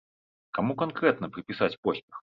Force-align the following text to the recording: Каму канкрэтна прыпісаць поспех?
Каму 0.57 0.75
канкрэтна 0.81 1.31
прыпісаць 1.37 1.73
поспех? 1.89 2.25